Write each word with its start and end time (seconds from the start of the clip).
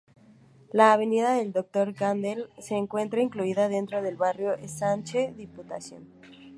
La 0.73 0.93
avenida 0.93 1.33
del 1.35 1.51
Doctor 1.51 1.93
Gadea 1.93 2.37
se 2.59 2.73
encuentra 2.75 3.21
incluida 3.21 3.69
dentro 3.69 4.01
del 4.01 4.15
barrio 4.17 4.55
Ensanche 4.57 5.31
Diputación. 5.37 6.07